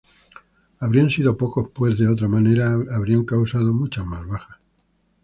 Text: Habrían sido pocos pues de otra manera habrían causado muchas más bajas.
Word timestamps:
Habrían 0.79 1.11
sido 1.11 1.37
pocos 1.37 1.69
pues 1.75 1.99
de 1.99 2.07
otra 2.07 2.27
manera 2.27 2.73
habrían 2.95 3.23
causado 3.23 3.71
muchas 3.71 4.03
más 4.07 4.27
bajas. 4.27 4.57